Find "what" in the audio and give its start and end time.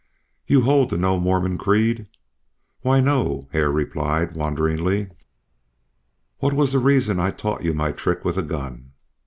6.39-6.53